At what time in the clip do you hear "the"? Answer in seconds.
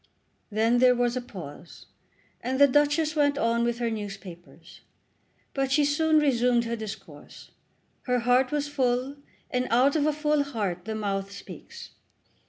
2.59-2.65, 10.85-10.95